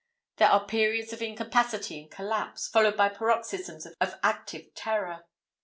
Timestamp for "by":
2.97-3.09